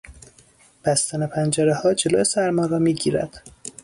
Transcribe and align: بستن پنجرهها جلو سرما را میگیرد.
بستن 0.85 1.27
پنجرهها 1.27 1.93
جلو 1.93 2.23
سرما 2.23 2.65
را 2.65 2.79
میگیرد. 2.79 3.41